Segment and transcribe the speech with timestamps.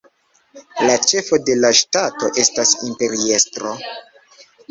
[0.85, 3.77] La ĉefo de la ŝtato estas imperiestro.